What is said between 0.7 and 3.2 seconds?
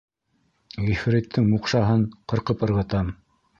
Ғифриттең... муҡшаһын ҡырҡып ырғытам.